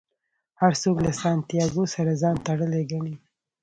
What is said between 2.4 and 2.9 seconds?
تړلی